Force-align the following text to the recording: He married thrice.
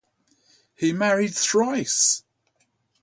He 0.73 0.93
married 0.93 1.35
thrice. 1.35 2.23